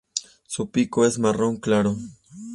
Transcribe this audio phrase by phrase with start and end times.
[0.47, 1.95] Su pico es marrón claro.